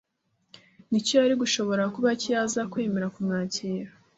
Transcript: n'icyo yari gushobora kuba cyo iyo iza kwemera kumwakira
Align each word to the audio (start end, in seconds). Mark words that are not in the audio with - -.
n'icyo 0.89 1.13
yari 1.21 1.35
gushobora 1.41 1.83
kuba 1.95 2.09
cyo 2.21 2.27
iyo 2.29 2.39
iza 2.45 2.61
kwemera 2.71 3.07
kumwakira 3.15 3.89